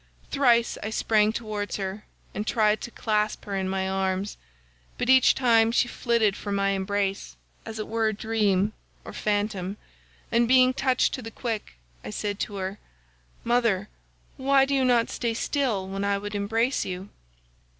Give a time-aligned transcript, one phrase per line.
[0.31, 4.35] Thrice I sprang towards her and tried to clasp her in my arms,
[4.97, 7.35] but each time she flitted from my embrace
[7.67, 8.73] as it were a dream
[9.05, 9.77] or phantom,
[10.31, 12.79] and being touched to the quick I said to her,
[13.43, 13.89] 'Mother,
[14.37, 17.09] why do you not stay still when I would embrace you?